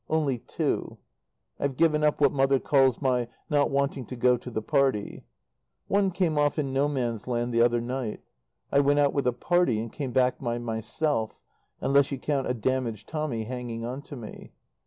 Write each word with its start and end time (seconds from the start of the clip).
Only 0.09 0.39
two. 0.39 0.97
(I've 1.59 1.77
given 1.77 2.03
up 2.03 2.19
what 2.19 2.31
Mother 2.31 2.57
calls 2.59 3.03
my 3.03 3.27
"not 3.51 3.69
wanting 3.69 4.07
to 4.07 4.15
go 4.15 4.35
to 4.35 4.49
the 4.49 4.59
party.") 4.63 5.25
One 5.87 6.09
came 6.09 6.39
off 6.39 6.57
in 6.57 6.73
"No 6.73 6.87
Man's 6.87 7.27
Land" 7.27 7.53
the 7.53 7.61
other 7.61 7.81
night. 7.81 8.21
I 8.71 8.79
went 8.79 8.97
out 8.97 9.13
with 9.13 9.27
a 9.27 9.31
"party" 9.31 9.79
and 9.79 9.93
came 9.93 10.11
back 10.11 10.39
by 10.39 10.57
myself 10.57 11.35
unless 11.81 12.11
you 12.11 12.17
count 12.17 12.47
a 12.49 12.55
damaged 12.55 13.09
Tommy 13.09 13.43
hanging 13.43 13.85
on 13.85 14.01
to 14.09 14.15
me. 14.15 14.53